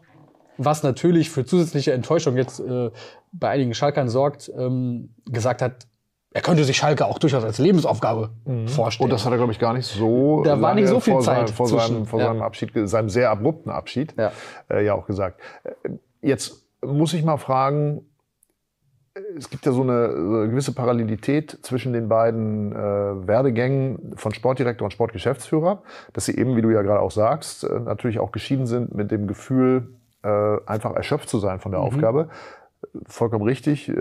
[0.57, 2.89] was natürlich für zusätzliche Enttäuschung jetzt äh,
[3.31, 5.87] bei einigen Schalkern sorgt, ähm, gesagt hat,
[6.31, 8.29] er könnte sich Schalke auch durchaus als Lebensaufgabe
[8.67, 9.05] vorstellen.
[9.05, 10.43] Und das hat er, glaube ich, gar nicht so.
[10.43, 12.27] Da war nicht so viel vor Zeit Seinem, vor zwischen, seinem, vor ja.
[12.27, 14.31] seinem Abschied, seinem sehr abrupten Abschied, Ja.
[14.69, 15.39] Äh, ja auch gesagt.
[15.63, 15.89] Äh,
[16.21, 18.08] Jetzt muss ich mal fragen,
[19.37, 22.75] es gibt ja so eine, so eine gewisse Parallelität zwischen den beiden äh,
[23.27, 25.81] Werdegängen von Sportdirektor und Sportgeschäftsführer,
[26.13, 29.11] dass sie eben, wie du ja gerade auch sagst, äh, natürlich auch geschieden sind mit
[29.11, 29.89] dem Gefühl,
[30.23, 32.29] äh, einfach erschöpft zu sein von der Aufgabe.
[33.07, 33.89] Vollkommen richtig.
[33.89, 33.93] Äh,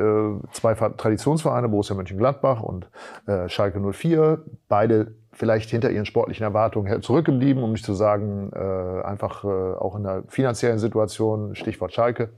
[0.53, 2.89] zwei Ver- Traditionsvereine, Borussia Mönchengladbach und
[3.27, 9.05] äh, Schalke 04, beide vielleicht hinter ihren sportlichen Erwartungen zurückgeblieben, um nicht zu sagen, äh,
[9.05, 12.31] einfach äh, auch in der finanziellen Situation, Stichwort Schalke,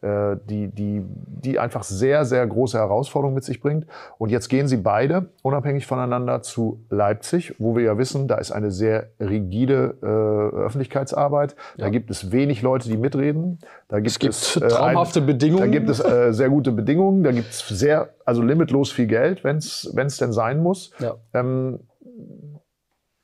[0.00, 3.86] äh, die, die, die einfach sehr, sehr große Herausforderungen mit sich bringt.
[4.18, 8.50] Und jetzt gehen sie beide unabhängig voneinander zu Leipzig, wo wir ja wissen, da ist
[8.50, 11.54] eine sehr rigide äh, Öffentlichkeitsarbeit.
[11.76, 11.84] Ja.
[11.84, 13.58] Da gibt es wenig Leute, die mitreden.
[13.88, 15.62] Da gibt es gibt es, äh, traumhafte ein, Bedingungen.
[15.62, 17.22] Da gibt es äh, sehr gute Bedingungen.
[17.22, 20.92] Da gibt es sehr, also limitlos viel Geld, wenn es denn sein muss.
[20.98, 21.14] Ja.
[21.34, 21.80] Ähm,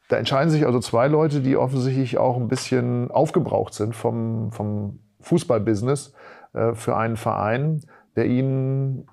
[0.08, 5.00] da entscheiden sich also zwei Leute, die offensichtlich auch ein bisschen aufgebraucht sind vom, vom
[5.20, 6.12] Fußballbusiness
[6.52, 7.82] äh, für einen Verein,
[8.16, 9.08] der ihnen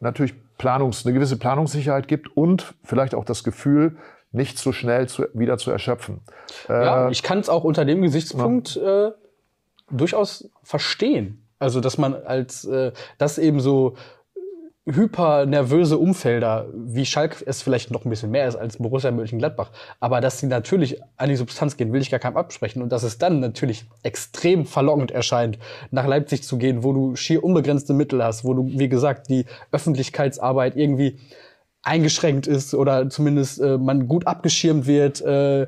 [0.00, 3.96] natürlich Planungs-, eine gewisse Planungssicherheit gibt und vielleicht auch das Gefühl,
[4.32, 6.20] nicht so schnell zu, wieder zu erschöpfen.
[6.68, 9.12] Ja, äh, ich kann es auch unter dem Gesichtspunkt äh,
[9.90, 11.46] durchaus verstehen.
[11.58, 13.96] Also, dass man als äh, das eben so
[14.86, 20.20] hypernervöse Umfelder, wie Schalke es vielleicht noch ein bisschen mehr ist als Borussia Mönchengladbach, aber
[20.20, 22.82] dass sie natürlich an die Substanz gehen, will ich gar keinem absprechen.
[22.82, 25.58] Und dass es dann natürlich extrem verlockend erscheint,
[25.90, 29.44] nach Leipzig zu gehen, wo du schier unbegrenzte Mittel hast, wo du, wie gesagt, die
[29.72, 31.18] Öffentlichkeitsarbeit irgendwie
[31.82, 35.66] eingeschränkt ist oder zumindest äh, man gut abgeschirmt wird, äh,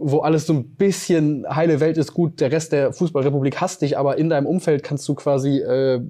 [0.00, 3.98] wo alles so ein bisschen heile Welt ist, gut, der Rest der Fußballrepublik hasst dich,
[3.98, 6.00] aber in deinem Umfeld kannst du quasi äh,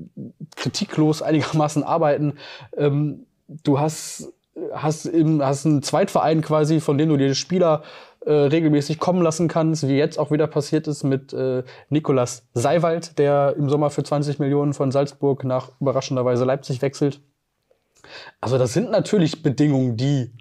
[0.56, 2.34] kritiklos einigermaßen arbeiten.
[2.76, 4.32] Ähm, du hast,
[4.72, 7.82] hast, im, hast einen Zweitverein quasi, von dem du dir Spieler
[8.24, 13.18] äh, regelmäßig kommen lassen kannst, wie jetzt auch wieder passiert ist mit äh, Nikolas Seiwald,
[13.18, 17.20] der im Sommer für 20 Millionen von Salzburg nach überraschenderweise Leipzig wechselt.
[18.40, 20.32] Also das sind natürlich Bedingungen, die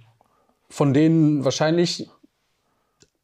[0.69, 2.09] von denen wahrscheinlich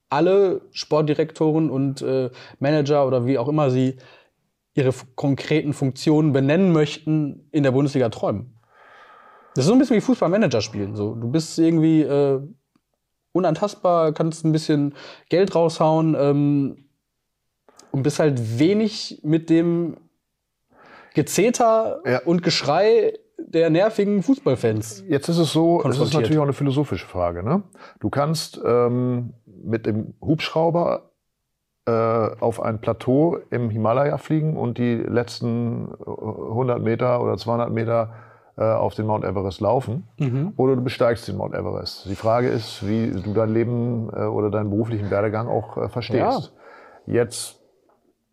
[0.09, 3.97] alle Sportdirektoren und äh, Manager oder wie auch immer sie
[4.73, 8.59] ihre konkreten Funktionen benennen möchten, in der Bundesliga träumen.
[9.55, 10.95] Das ist so ein bisschen wie Fußballmanager spielen.
[10.95, 12.39] So, du bist irgendwie äh,
[13.31, 14.95] unantastbar, kannst ein bisschen
[15.29, 16.85] Geld raushauen ähm,
[17.91, 19.97] und bist halt wenig mit dem
[21.13, 22.21] Gezeter ja.
[22.23, 23.13] und Geschrei
[23.47, 25.05] der nervigen Fußballfans.
[25.07, 27.43] Jetzt ist es so, es ist natürlich auch eine philosophische Frage.
[27.43, 27.63] Ne?
[27.99, 31.11] Du kannst ähm, mit dem Hubschrauber
[31.85, 31.91] äh,
[32.39, 38.13] auf ein Plateau im Himalaya fliegen und die letzten 100 Meter oder 200 Meter
[38.57, 40.07] äh, auf den Mount Everest laufen.
[40.19, 40.53] Mhm.
[40.57, 42.05] Oder du besteigst den Mount Everest.
[42.09, 46.53] Die Frage ist, wie du dein Leben äh, oder deinen beruflichen Werdegang auch äh, verstehst.
[47.07, 47.13] Ja.
[47.13, 47.59] Jetzt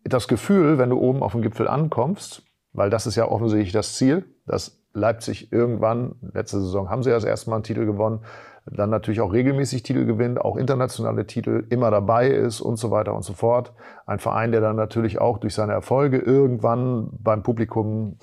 [0.03, 2.43] das Gefühl, wenn du oben auf dem Gipfel ankommst,
[2.73, 7.15] weil das ist ja offensichtlich das Ziel, dass Leipzig irgendwann, letzte Saison haben sie ja
[7.15, 8.21] das erste Mal einen Titel gewonnen,
[8.65, 13.13] dann natürlich auch regelmäßig Titel gewinnt, auch internationale Titel immer dabei ist und so weiter
[13.13, 13.73] und so fort.
[14.05, 18.17] Ein Verein, der dann natürlich auch durch seine Erfolge irgendwann beim Publikum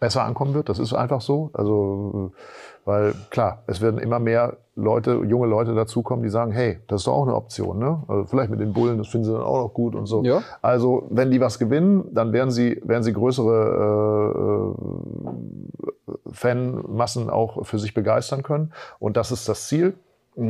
[0.00, 0.68] besser ankommen wird.
[0.68, 1.50] Das ist einfach so.
[1.52, 2.32] Also,
[2.84, 7.06] weil klar, es werden immer mehr Leute, junge Leute dazukommen, die sagen, hey, das ist
[7.06, 8.02] doch auch eine Option, ne?
[8.08, 10.24] Also vielleicht mit den Bullen, das finden sie dann auch noch gut und so.
[10.24, 10.42] Ja.
[10.62, 17.78] Also, wenn die was gewinnen, dann werden sie, werden sie größere äh, Fanmassen auch für
[17.78, 18.72] sich begeistern können.
[18.98, 19.94] Und das ist das Ziel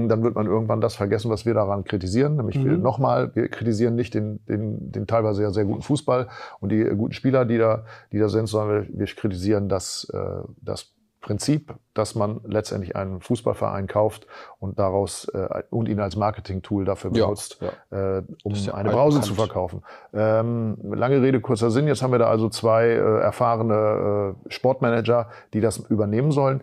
[0.08, 2.36] dann wird man irgendwann das vergessen, was wir daran kritisieren.
[2.36, 2.80] Nämlich mhm.
[2.80, 6.28] nochmal, wir kritisieren nicht den, den, den teilweise ja sehr guten Fußball
[6.60, 10.42] und die guten Spieler, die da, die da sind, sondern wir, wir kritisieren das, äh,
[10.62, 14.26] das Prinzip, dass man letztendlich einen Fußballverein kauft
[14.58, 18.18] und daraus äh, und ihn als Marketing-Tool dafür benutzt, ja, ja.
[18.18, 19.26] Äh, um ja eine Brause bekannt.
[19.26, 19.82] zu verkaufen.
[20.14, 21.86] Ähm, lange Rede, kurzer Sinn.
[21.86, 26.62] Jetzt haben wir da also zwei äh, erfahrene äh, Sportmanager, die das übernehmen sollen.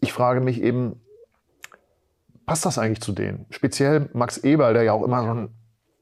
[0.00, 1.00] Ich frage mich eben,
[2.48, 3.46] passt das eigentlich zu denen?
[3.50, 5.48] Speziell Max Eberl, der ja auch immer so ein,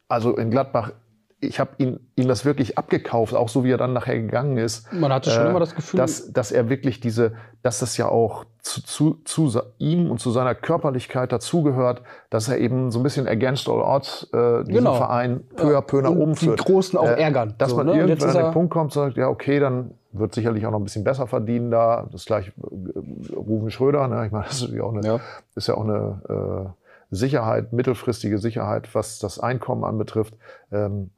[0.08, 0.92] also in Gladbach,
[1.40, 4.90] ich habe ihn, ihm das wirklich abgekauft, auch so wie er dann nachher gegangen ist.
[4.92, 8.08] Man hatte schon äh, immer das Gefühl, dass, dass er wirklich diese, dass das ja
[8.08, 13.02] auch zu, zu, zu ihm und zu seiner Körperlichkeit dazugehört, dass er eben so ein
[13.02, 14.94] bisschen against all odds äh, diesen genau.
[14.94, 16.60] Verein peu à peu nach oben führt.
[16.60, 17.54] Die Großen auch äh, ärgern.
[17.58, 17.98] Dass so, man ne?
[17.98, 20.84] irgendwann an den Punkt kommt und sagt, ja okay, dann wird sicherlich auch noch ein
[20.84, 22.08] bisschen besser verdienen da.
[22.10, 24.26] Das gleich äh, Rufen Schröder, ne?
[24.26, 25.20] ich meine, das ist, auch eine, ja.
[25.54, 30.34] ist ja auch eine äh, Sicherheit, mittelfristige Sicherheit, was das Einkommen anbetrifft.
[30.72, 31.10] Ähm,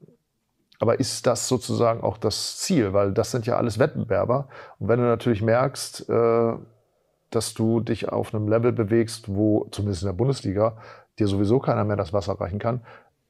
[0.80, 2.92] aber ist das sozusagen auch das Ziel?
[2.92, 4.48] Weil das sind ja alles Wettbewerber.
[4.78, 6.52] Und wenn du natürlich merkst, äh,
[7.30, 10.78] dass du dich auf einem Level bewegst, wo zumindest in der Bundesliga
[11.18, 12.80] dir sowieso keiner mehr das Wasser reichen kann,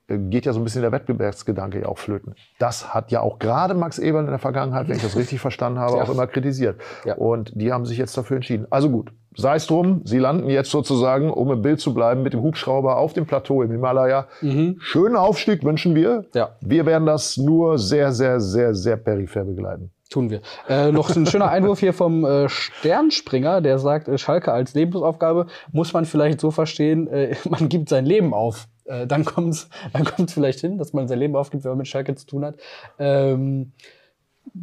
[0.09, 2.35] geht ja so ein bisschen der Wettbewerbsgedanke ja auch flöten.
[2.59, 5.79] Das hat ja auch gerade Max Eberl in der Vergangenheit, wenn ich das richtig verstanden
[5.79, 6.03] habe, ja.
[6.03, 6.81] auch immer kritisiert.
[7.05, 7.15] Ja.
[7.17, 8.67] Und die haben sich jetzt dafür entschieden.
[8.71, 12.33] Also gut, sei es drum, sie landen jetzt sozusagen, um im Bild zu bleiben, mit
[12.33, 14.27] dem Hubschrauber auf dem Plateau im Himalaya.
[14.41, 14.77] Mhm.
[14.81, 16.25] Schönen Aufstieg wünschen wir.
[16.35, 16.57] Ja.
[16.61, 19.91] Wir werden das nur sehr, sehr, sehr, sehr peripher begleiten.
[20.11, 20.41] Tun wir.
[20.71, 25.49] Äh, noch ein schöner Einwurf hier vom äh, Sternspringer, der sagt, äh, Schalke als Lebensaufgabe
[25.71, 28.69] muss man vielleicht so verstehen, äh, man gibt sein Leben auf.
[28.89, 31.79] Äh, dann kommt es dann kommt's vielleicht hin, dass man sein Leben aufgibt, wenn man
[31.79, 32.57] mit Schalke zu tun hat.
[32.99, 33.73] Ähm,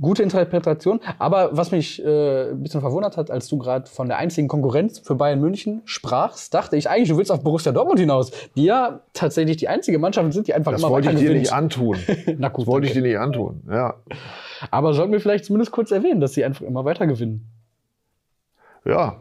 [0.02, 1.00] gute Interpretation.
[1.20, 4.98] Aber was mich äh, ein bisschen verwundert hat, als du gerade von der einzigen Konkurrenz
[5.00, 9.02] für Bayern München sprachst, dachte ich eigentlich, du willst auf Borussia Dortmund hinaus, die ja
[9.14, 11.42] tatsächlich die einzige Mannschaft sind, die einfach Das immer wollte ich dir gewinnt.
[11.42, 11.98] nicht antun.
[12.40, 13.08] Na gut, Das wollte ich danke.
[13.08, 13.62] dir nicht antun.
[13.70, 13.94] Ja.
[14.72, 17.46] Aber sollten wir vielleicht zumindest kurz erwähnen, dass sie einfach immer weiter gewinnen.
[18.86, 19.18] ja,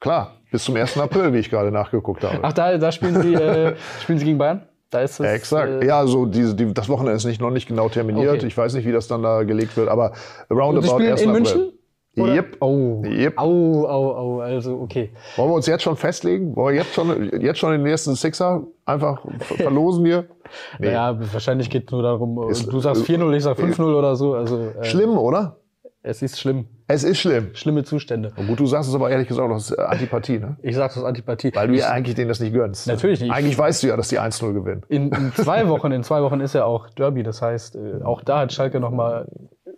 [0.00, 0.36] klar.
[0.52, 0.98] Bis zum 1.
[0.98, 2.38] April, wie ich gerade nachgeguckt habe.
[2.42, 4.62] Ach, da, da spielen sie, äh, spielen sie gegen Bayern?
[4.90, 5.26] Da ist es.
[5.26, 5.82] Exakt.
[5.82, 8.36] Äh, ja, so diese, die, das Wochenende ist nicht, noch nicht genau terminiert.
[8.36, 8.46] Okay.
[8.46, 10.12] Ich weiß nicht, wie das dann da gelegt wird, aber
[10.50, 11.22] Und roundabout sie spielen 1.
[11.22, 11.40] in April.
[11.42, 11.72] München?
[12.18, 12.34] Oder?
[12.34, 12.56] Yep.
[12.60, 13.02] Oh.
[13.06, 13.38] Yep.
[13.38, 14.40] Au, au, au.
[14.40, 15.14] Also, okay.
[15.36, 16.54] Wollen wir uns jetzt schon festlegen?
[16.54, 20.24] Wollen wir jetzt schon, jetzt schon den nächsten Sixer einfach ver- verlosen hier?
[20.78, 20.88] Nee.
[20.88, 24.34] Naja, wahrscheinlich geht es nur darum, Ist- du sagst 4-0, ich sag 5-0 oder so.
[24.34, 25.56] Also, äh, Schlimm, oder?
[26.02, 26.66] es ist schlimm.
[26.92, 27.54] Es ist schlimm.
[27.54, 28.32] Schlimme Zustände.
[28.36, 30.56] Und gut, du sagst es aber ehrlich gesagt aus äh, Antipathie, ne?
[30.60, 31.50] Ich sag's aus Antipathie.
[31.54, 32.86] Weil du ja eigentlich denen das nicht gönnst.
[32.86, 33.32] Natürlich nicht.
[33.32, 34.82] Eigentlich weißt du ja, dass die 1-0 gewinnen.
[34.88, 37.22] in, in zwei Wochen, in zwei Wochen ist ja auch Derby.
[37.22, 39.26] Das heißt, äh, auch da hat Schalke nochmal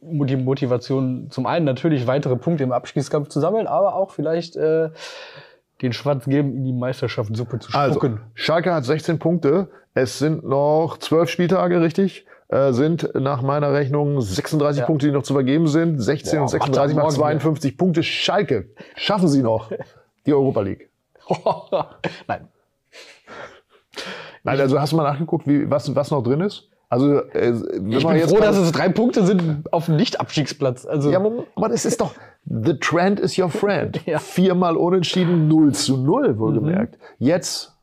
[0.03, 4.91] die Motivation, zum einen natürlich weitere Punkte im Abstiegskampf zu sammeln, aber auch vielleicht äh,
[5.83, 8.21] den Schwarz-Gelben in die Meisterschaftssuppe zu Also, spucken.
[8.35, 9.69] Schalke hat 16 Punkte.
[9.95, 12.27] Es sind noch 12 Spieltage, richtig?
[12.49, 14.87] Äh, sind nach meiner Rechnung 36 Ja.
[14.87, 15.99] Punkte, die noch zu vergeben sind.
[15.99, 18.03] 16 Boah, und 36 macht macht er morgen 52 Punkte.
[18.03, 19.71] Schalke, schaffen sie noch
[20.27, 20.91] die Europa League?
[22.29, 22.49] Nein.
[24.43, 26.69] Nein, also hast du mal nachgeguckt, wie, was, was noch drin ist?
[26.91, 30.85] Also, äh, wenn Ich bin jetzt froh, dass es drei Punkte sind auf dem Nicht-Abstiegsplatz.
[30.85, 34.01] Also, Ja, aber, das ist doch, the trend is your friend.
[34.07, 34.19] Ja.
[34.19, 36.99] Viermal unentschieden, 0 zu 0, wohlgemerkt.
[37.19, 37.75] Jetzt,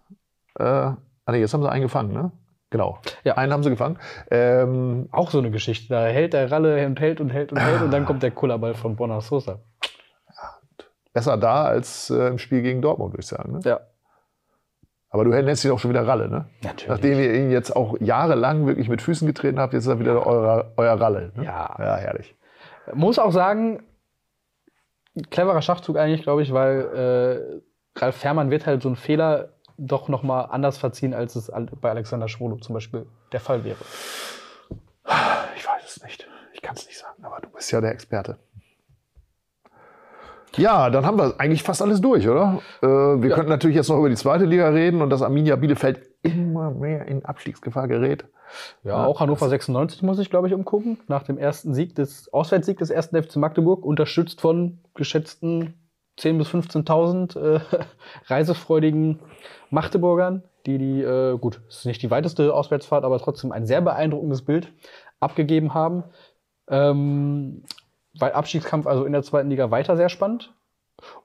[0.60, 0.98] äh, ah
[1.32, 2.32] nee, jetzt haben sie einen gefangen, ne?
[2.72, 3.00] Genau.
[3.24, 3.36] Ja.
[3.36, 4.00] Einen haben sie gefangen.
[4.32, 5.94] Ähm, auch so eine Geschichte.
[5.94, 8.74] Da hält der Ralle und hält und hält und hält und dann kommt der Kullerball
[8.74, 9.60] von Bonner Sosa.
[11.14, 13.52] besser da als äh, im Spiel gegen Dortmund, würde ich sagen.
[13.52, 13.60] Ne?
[13.66, 13.82] Ja.
[15.10, 16.46] Aber du nennst ihn auch schon wieder Ralle, ne?
[16.64, 16.88] Natürlich.
[16.88, 20.26] Nachdem ihr ihn jetzt auch jahrelang wirklich mit Füßen getreten habt, jetzt ist er wieder
[20.26, 21.34] euer, euer Ralle.
[21.36, 21.44] Ne?
[21.44, 21.76] Ja.
[21.78, 22.34] Ja, herrlich.
[22.94, 23.84] Muss auch sagen,
[25.30, 27.62] cleverer Schachzug eigentlich, glaube ich, weil
[27.96, 31.52] äh, Ralf Fährmann wird halt so ein Fehler doch noch mal anders verziehen, als es
[31.82, 33.80] bei Alexander Schwolo zum Beispiel der Fall wäre.
[35.56, 36.28] Ich weiß es nicht.
[36.54, 38.38] Ich kann es nicht sagen, aber du bist ja der Experte.
[40.58, 42.62] Ja, dann haben wir eigentlich fast alles durch, oder?
[42.82, 46.02] Äh, wir könnten natürlich jetzt noch über die zweite Liga reden und dass Arminia Bielefeld
[46.24, 48.26] immer mehr in Abstiegsgefahr gerät.
[48.84, 51.00] Ja, auch Hannover 96 muss ich, glaube ich, umgucken.
[51.08, 55.81] Nach dem ersten Sieg des Auswärtssieg des ersten FC Magdeburg, unterstützt von geschätzten
[56.20, 57.60] 10.000 bis 15.000 äh,
[58.28, 59.20] reisefreudigen
[59.70, 63.82] Magdeburgern, die die, äh, gut, es ist nicht die weiteste Auswärtsfahrt, aber trotzdem ein sehr
[63.82, 64.72] beeindruckendes Bild
[65.20, 66.04] abgegeben haben.
[66.70, 67.64] Ähm,
[68.20, 70.54] weil Abstiegskampf also in der zweiten Liga weiter sehr spannend.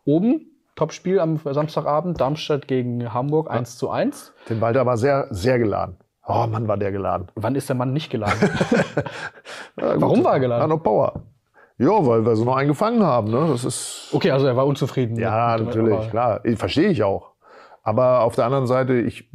[0.04, 4.32] Oben, Topspiel am Samstagabend, Darmstadt gegen Hamburg 1 zu 1.
[4.46, 5.96] Tim Walter war sehr, sehr geladen.
[6.24, 7.28] Oh Mann, war der geladen.
[7.34, 8.50] Wann ist der Mann nicht geladen?
[9.76, 10.68] Warum war er geladen?
[10.68, 11.22] Noch Power.
[11.78, 13.30] Ja, weil wir so noch einen gefangen haben.
[13.30, 13.46] Ne?
[13.48, 15.16] Das ist Okay, also er war unzufrieden.
[15.18, 16.40] Ja, mit- mit- natürlich, klar.
[16.56, 17.32] Verstehe ich auch.
[17.82, 19.28] Aber auf der anderen Seite, ich,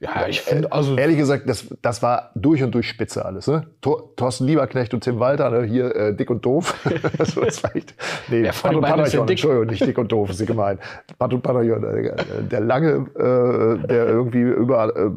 [0.00, 3.46] Ja, ich finde, also ehrlich gesagt, das, das war durch und durch spitze alles.
[3.46, 3.66] Ne?
[3.80, 5.62] Tor, Thorsten Lieberknecht und Tim Walter, ne?
[5.62, 6.74] hier äh, dick und doof.
[7.18, 7.94] das war das war echt,
[8.28, 9.30] nee, von Pat und ist dick?
[9.30, 10.80] Entschuldigung, nicht dick und doof, ist sie gemein.
[11.18, 12.14] Pat und Patterson, äh,
[12.50, 15.10] der lange, äh, der irgendwie über äh,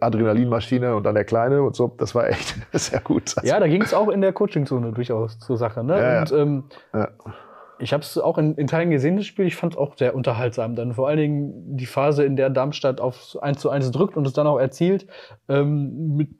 [0.00, 3.34] Adrenalinmaschine und dann der kleine und so, das war echt sehr gut.
[3.42, 5.84] ja, da ging es auch in der Coachingzone durchaus zur Sache.
[5.84, 5.98] Ne?
[5.98, 6.20] Ja, ja.
[6.20, 7.08] Und ähm, Ja.
[7.78, 9.46] Ich habe es auch in, in Teilen gesehen, das Spiel.
[9.46, 10.76] Ich fand es auch sehr unterhaltsam.
[10.76, 14.26] Dann vor allen Dingen die Phase, in der Darmstadt auf 1 zu 1 drückt und
[14.26, 15.06] es dann auch erzielt.
[15.48, 16.30] Ähm, mit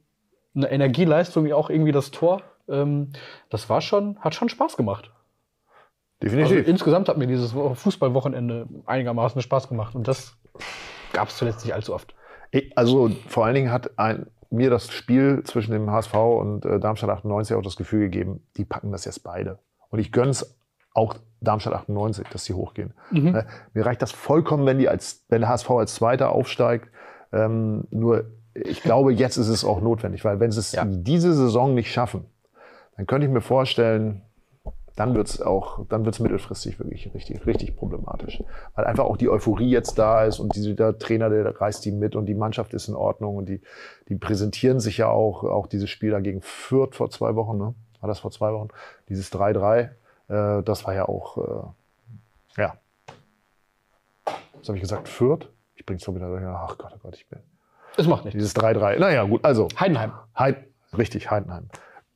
[0.54, 2.42] einer Energieleistung auch irgendwie das Tor.
[2.68, 3.12] Ähm,
[3.50, 5.12] das war schon, hat schon Spaß gemacht.
[6.22, 6.66] Also Definitiv.
[6.68, 9.94] insgesamt hat mir dieses Wo- Fußballwochenende einigermaßen Spaß gemacht.
[9.94, 10.36] Und das
[11.12, 12.14] gab es zuletzt nicht allzu oft.
[12.74, 17.10] Also vor allen Dingen hat ein, mir das Spiel zwischen dem HSV und äh, Darmstadt
[17.10, 19.58] 98 auch das Gefühl gegeben, die packen das jetzt beide.
[19.90, 20.58] Und ich gönn's
[20.94, 22.92] auch Darmstadt 98, dass sie hochgehen.
[23.10, 23.34] Mhm.
[23.34, 23.44] Äh,
[23.74, 26.88] mir reicht das vollkommen, wenn, die als, wenn der HSV als Zweiter aufsteigt.
[27.32, 30.84] Ähm, nur ich glaube, jetzt ist es auch notwendig, weil wenn sie es Ja.
[30.86, 32.24] diese Saison nicht schaffen,
[32.96, 34.22] dann könnte ich mir vorstellen,
[34.96, 38.42] dann wird es auch, dann wird es mittelfristig wirklich richtig, richtig problematisch.
[38.74, 42.16] Weil einfach auch die Euphorie jetzt da ist und dieser Trainer, der reißt die mit
[42.16, 43.60] und die Mannschaft ist in Ordnung und die,
[44.08, 47.74] die präsentieren sich ja auch, auch dieses Spiel da gegen Fürth vor zwei Wochen, ne?
[48.00, 48.68] War das vor zwei Wochen?
[49.10, 49.90] Dieses 3-3,
[50.28, 51.38] äh, das war ja auch,
[52.56, 52.74] äh, ja.
[54.24, 55.08] Was habe ich gesagt?
[55.08, 55.48] Fürth?
[55.74, 56.28] Ich bring's schon wieder,
[56.66, 57.40] ach Gott, oh Gott, ich bin.
[57.96, 58.36] Es macht nichts.
[58.36, 58.98] Dieses 3-3.
[58.98, 60.12] Naja, gut, also Heidenheim.
[60.36, 60.64] Heid,
[60.96, 61.68] richtig, Heidenheim.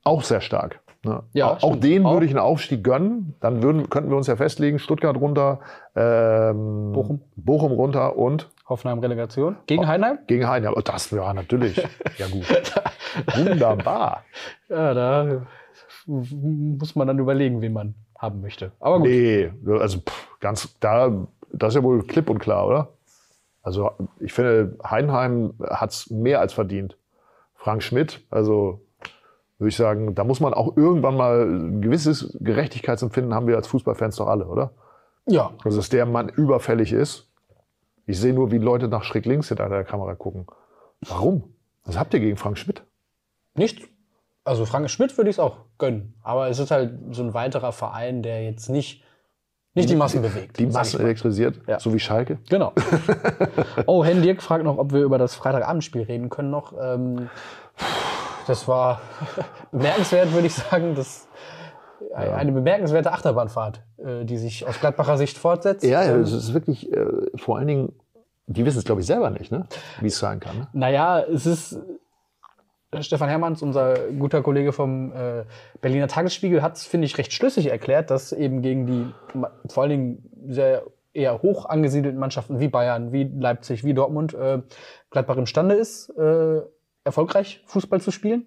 [0.05, 0.81] Auch sehr stark.
[1.03, 1.23] Ne?
[1.33, 1.85] Ja, auch stimmt.
[1.85, 2.13] denen Auch.
[2.15, 3.35] würde ich einen Aufstieg gönnen.
[3.41, 5.61] Dann würden, könnten wir uns ja festlegen, Stuttgart runter,
[5.97, 7.23] ähm, Bochum.
[7.37, 9.57] Bochum runter und Hoffenheim Relegation.
[9.67, 10.19] Gegen Heidenheim?
[10.27, 10.75] gegen Heidenheim.
[10.77, 11.77] Oh, das ja natürlich.
[12.19, 12.45] ja gut.
[13.35, 14.25] Wunderbar.
[14.69, 15.43] Ja, da
[16.07, 18.73] muss man dann überlegen, wen man haben möchte.
[18.81, 19.09] Aber gut.
[19.09, 22.89] Nee, also pff, ganz da, das ist ja wohl klipp und klar, oder?
[23.63, 26.97] Also ich finde, Heidenheim hat es mehr als verdient.
[27.55, 28.81] Frank Schmidt, also
[29.59, 33.69] würde ich sagen, da muss man auch irgendwann mal ein gewisses Gerechtigkeitsempfinden haben wir als
[33.69, 34.73] Fußballfans doch alle, oder?
[35.27, 37.29] Ja, Also dass der Mann überfällig ist.
[38.07, 40.47] Ich sehe nur, wie Leute nach schräg links hinter der Kamera gucken.
[41.03, 41.55] Warum?
[41.85, 42.83] Was habt ihr gegen Frank Schmidt?
[43.55, 43.90] nicht.
[44.45, 46.15] Also Frank Schmidt würde ich es auch gönnen.
[46.23, 49.05] Aber es ist halt so ein weiterer Verein, der jetzt nicht,
[49.75, 50.59] nicht die Massen bewegt.
[50.59, 51.79] Die Massen elektrisiert, Ja.
[51.79, 52.39] so wie Schalke.
[52.49, 52.73] Genau.
[53.87, 56.73] oh, Herrn Dirk fragt noch, ob wir über das Freitagabendspiel reden können noch.
[56.81, 57.29] Ähm,
[58.47, 59.01] das war
[59.73, 60.95] bemerkenswert, würde ich sagen.
[60.95, 61.29] Das,
[62.15, 65.85] Eine bemerkenswerte Achterbahnfahrt, äh, die sich aus Gladbacher Sicht fortsetzt.
[65.85, 67.05] Ja, ja, Ähm, es ist wirklich, äh,
[67.37, 67.93] vor allen Dingen,
[68.47, 69.67] die wissen es, glaube ich, selber nicht, ne?
[70.01, 70.59] wie es sein kann.
[70.59, 70.69] Ne?
[70.73, 71.79] Naja, es ist.
[72.91, 75.45] Äh, Stefan Hermanns, unser guter Kollege vom äh,
[75.81, 79.15] Berliner Tagesspiegel, hat es, finde ich, recht schlüssig erklärt, dass eben gegen die
[79.69, 84.63] vor allen Dingen sehr eher hoch angesiedelten Mannschaften wie Bayern, wie Leipzig, wie Dortmund äh,
[85.11, 86.61] Gladbach imstande ist, äh,
[87.05, 88.47] erfolgreich Fußball zu spielen.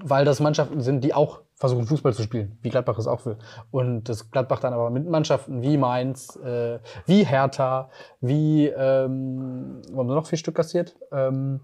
[0.00, 3.36] Weil das Mannschaften sind, die auch versuchen, Fußball zu spielen, wie Gladbach es auch will.
[3.70, 10.08] Und das Gladbach dann aber mit Mannschaften wie Mainz, äh, wie Hertha, wie, ähm, haben
[10.08, 10.96] sie noch vier Stück kassiert?
[11.10, 11.60] Ähm,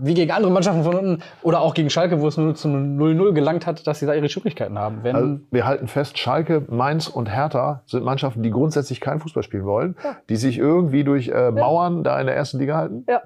[0.00, 3.32] wie gegen andere Mannschaften von unten oder auch gegen Schalke, wo es nur zum 0-0
[3.32, 5.00] gelangt hat, dass sie da ihre Schwierigkeiten haben.
[5.02, 9.42] Wenn, Also, wir halten fest, Schalke, Mainz und Hertha sind Mannschaften, die grundsätzlich keinen Fußball
[9.42, 9.96] spielen wollen,
[10.28, 13.04] die sich irgendwie durch äh, Mauern da in der ersten Liga halten.
[13.08, 13.22] ja.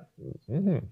[0.46, 0.82] Mhm.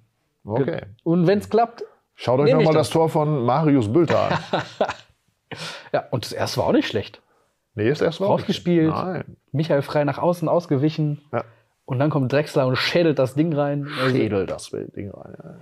[0.44, 0.81] Okay.
[1.05, 2.88] Und wenn es klappt, Schaut euch nochmal das.
[2.88, 4.62] das Tor von Marius Bülter an.
[5.92, 7.21] ja, und das erste war auch nicht schlecht.
[7.75, 8.90] Nee, ist erst mal Rausgespielt.
[8.90, 9.37] Nein.
[9.53, 11.21] Michael frei nach außen ausgewichen.
[11.33, 11.44] Ja.
[11.88, 13.88] Und dann kommt Drexler und schädelt das Ding rein.
[14.03, 15.35] Also, Schädel das Ding rein.
[15.42, 15.55] Ja.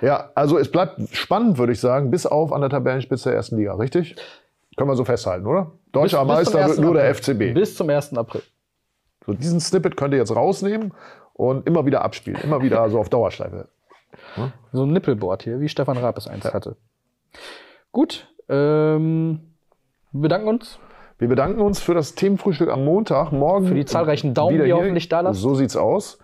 [0.00, 3.56] Ja, also es bleibt spannend, würde ich sagen, bis auf an der Tabellenspitze der ersten
[3.56, 4.14] Liga, richtig?
[4.76, 5.72] Können wir so festhalten, oder?
[5.90, 6.78] Deutscher bis- Meister wird 1.
[6.78, 7.08] nur der.
[7.12, 7.54] FCB.
[7.54, 8.16] Bis zum 1.
[8.16, 8.42] April.
[9.26, 10.94] So, diesen Snippet könnt ihr jetzt rausnehmen
[11.32, 12.40] und immer wieder abspielen.
[12.44, 13.66] Immer wieder so auf Dauerschleife.
[14.72, 16.76] So ein Nippelboard hier, wie Stefan Raab es einst hatte.
[17.90, 19.40] Gut, ähm,
[20.12, 20.78] wir bedanken uns.
[21.18, 23.32] Wir bedanken uns für das Themenfrühstück am Montag.
[23.32, 25.40] Morgen Für die zahlreichen Daumen, die ihr hoffentlich da lasst.
[25.40, 26.18] So sieht's aus.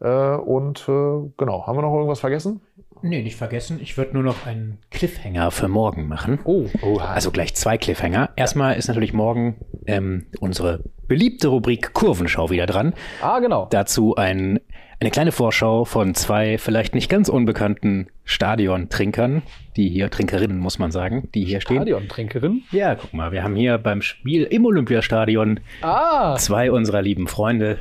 [0.00, 2.60] Äh, und äh, genau, haben wir noch irgendwas vergessen?
[3.08, 3.78] Nee, nicht vergessen.
[3.82, 6.38] Ich würde nur noch einen Cliffhanger für morgen machen.
[6.44, 6.66] Oh,
[6.98, 8.30] Also gleich zwei Cliffhanger.
[8.36, 12.94] Erstmal ist natürlich morgen ähm, unsere beliebte Rubrik Kurvenschau wieder dran.
[13.22, 13.68] ah, genau.
[13.70, 14.60] Dazu ein,
[15.00, 19.42] eine kleine Vorschau von zwei vielleicht nicht ganz unbekannten Stadiontrinkern,
[19.76, 21.76] die hier, Trinkerinnen muss man sagen, die hier stehen.
[21.76, 22.62] Stadiontrinkerin.
[22.72, 27.78] Ja, guck mal, wir haben hier beim Spiel im Olympiastadion Ah, zwei unserer lieben Freunde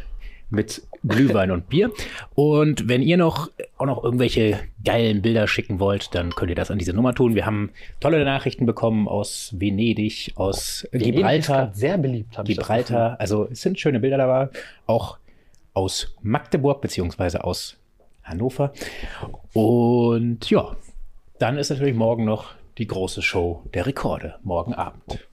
[0.49, 1.91] mit Glühwein und Bier.
[2.35, 6.71] Und wenn ihr noch auch noch irgendwelche geilen Bilder schicken wollt, dann könnt ihr das
[6.71, 7.35] an diese Nummer tun.
[7.35, 11.71] Wir haben tolle Nachrichten bekommen aus Venedig, aus Venedig Gibraltar.
[11.73, 14.49] sehr beliebt, habe ich das Gibraltar, also es sind schöne Bilder dabei,
[14.87, 15.17] auch
[15.73, 17.77] aus Magdeburg beziehungsweise aus
[18.23, 18.71] Hannover.
[19.53, 20.75] Und ja,
[21.39, 25.27] dann ist natürlich morgen noch die große Show der Rekorde, morgen Abend.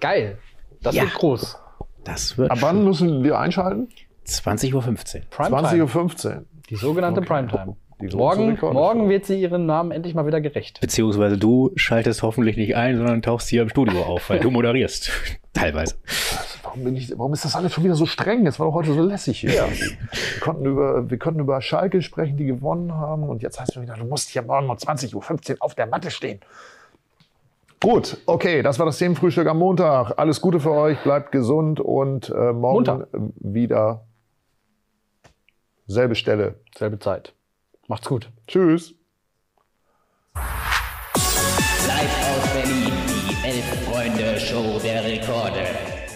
[0.00, 0.38] Geil.
[0.82, 1.02] Das Ja.
[1.02, 1.56] wird groß.
[2.04, 3.88] Das wird Ab wann müssen wir einschalten?
[4.26, 5.22] 20.15 Uhr.
[5.30, 5.84] Primetime.
[5.84, 6.44] 20.15 Uhr.
[6.70, 7.76] Die sogenannte Primetime.
[8.00, 10.80] Die Morgen, morgen wird sie ihren Namen endlich mal wieder gerecht.
[10.80, 15.10] Beziehungsweise du schaltest hoffentlich nicht ein, sondern tauchst hier im Studio auf, weil du moderierst.
[15.52, 15.94] Teilweise.
[16.64, 18.46] Warum, bin ich, warum ist das alles schon wieder so streng?
[18.46, 19.50] Es war doch heute so lässig hier.
[19.52, 23.22] Wir, konnten über, wir konnten über Schalke sprechen, die gewonnen haben.
[23.22, 26.10] Und jetzt heißt es wieder, du musst hier morgen um 20.15 Uhr auf der Matte
[26.10, 26.40] stehen.
[27.80, 30.18] Gut, okay, das war das Themenfrühstück am Montag.
[30.18, 33.08] Alles Gute für euch, bleibt gesund und äh, morgen Montag.
[33.36, 34.04] wieder
[35.86, 36.60] selbe Stelle.
[36.76, 37.32] Selbe Zeit.
[37.86, 38.30] Macht's gut.
[38.46, 38.94] Tschüss.
[41.86, 45.66] Live aus Berlin, die Elf-Freunde-Show der Rekorde.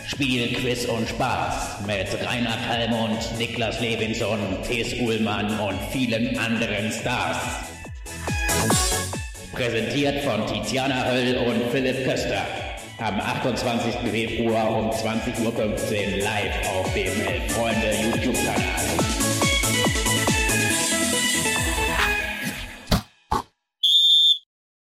[0.07, 7.37] Spiel, Quiz und Spaß mit Rainer Kallmund, Niklas Levinson, Thes Uhlmann und vielen anderen Stars.
[9.53, 12.43] Präsentiert von Tiziana Höll und Philipp Köster.
[12.99, 13.95] Am 28.
[14.11, 15.55] Februar um 20.15 Uhr
[16.23, 19.08] live auf dem Elf-Freunde YouTube-Kanal.